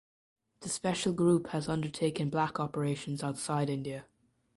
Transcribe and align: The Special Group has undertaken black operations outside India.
The 0.61 0.69
Special 0.69 1.13
Group 1.13 1.49
has 1.49 1.69
undertaken 1.69 2.31
black 2.31 2.59
operations 2.59 3.21
outside 3.23 3.69
India. 3.69 4.05